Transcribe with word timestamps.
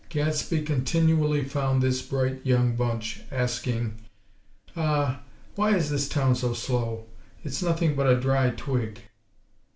Gadsby 0.09 0.63
continually 0.63 1.43
found 1.43 1.79
this 1.83 2.01
bright 2.01 2.41
young 2.43 2.75
bunch 2.75 3.21
asking: 3.31 3.97
"Aw! 4.75 5.21
Why 5.53 5.75
is 5.75 5.91
this 5.91 6.09
town 6.09 6.33
so 6.33 6.53
slow? 6.55 7.05
It's 7.43 7.61
nothing 7.61 7.93
but 7.95 8.09
a 8.09 8.19
dry 8.19 8.49
twig!!" 8.49 8.99